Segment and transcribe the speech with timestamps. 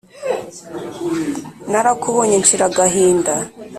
[1.71, 3.33] narakubonye nshira agahinda